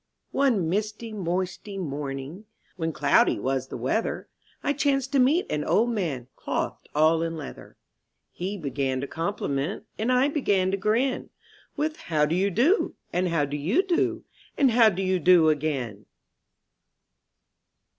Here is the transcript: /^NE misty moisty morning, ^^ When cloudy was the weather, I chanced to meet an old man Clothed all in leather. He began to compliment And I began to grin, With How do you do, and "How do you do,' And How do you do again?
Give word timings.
/^NE 0.33 0.63
misty 0.65 1.13
moisty 1.13 1.77
morning, 1.77 2.37
^^ 2.37 2.43
When 2.75 2.91
cloudy 2.91 3.37
was 3.37 3.67
the 3.67 3.77
weather, 3.77 4.29
I 4.63 4.73
chanced 4.73 5.11
to 5.11 5.19
meet 5.19 5.45
an 5.51 5.63
old 5.63 5.91
man 5.91 6.25
Clothed 6.35 6.89
all 6.95 7.21
in 7.21 7.37
leather. 7.37 7.77
He 8.31 8.57
began 8.57 8.99
to 9.01 9.07
compliment 9.07 9.85
And 9.99 10.11
I 10.11 10.27
began 10.27 10.71
to 10.71 10.77
grin, 10.77 11.29
With 11.77 11.97
How 11.97 12.25
do 12.25 12.33
you 12.33 12.49
do, 12.49 12.95
and 13.13 13.27
"How 13.27 13.45
do 13.45 13.55
you 13.57 13.83
do,' 13.83 14.23
And 14.57 14.71
How 14.71 14.89
do 14.89 15.03
you 15.03 15.19
do 15.19 15.49
again? 15.49 16.07